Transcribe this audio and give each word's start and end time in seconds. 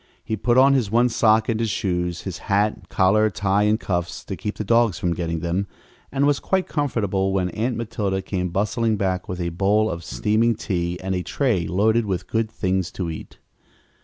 He 0.23 0.35
put 0.35 0.57
on 0.57 0.73
his 0.73 0.89
one 0.89 1.09
sock 1.09 1.47
and 1.47 1.59
his 1.59 1.69
shoes, 1.69 2.21
his 2.21 2.39
hat, 2.49 2.89
collar, 2.89 3.29
tie 3.29 3.61
and 3.65 3.79
cuffs 3.79 4.23
to 4.25 4.35
keep 4.35 4.55
the 4.55 4.63
dogs 4.63 4.97
from 4.97 5.13
getting 5.13 5.41
them, 5.41 5.67
and 6.11 6.25
was 6.25 6.39
quite 6.39 6.67
comfortable 6.67 7.31
when 7.31 7.49
Aunt 7.51 7.77
Matilda 7.77 8.23
came 8.23 8.49
bustling 8.49 8.97
back 8.97 9.29
with 9.29 9.39
a 9.39 9.49
bowl 9.49 9.91
of 9.91 10.03
steaming 10.03 10.55
tea 10.55 10.99
and 11.01 11.13
a 11.13 11.21
tray 11.21 11.67
loaded 11.67 12.07
with 12.07 12.25
good 12.25 12.49
things 12.49 12.89
to 12.93 13.11
eat. 13.11 13.37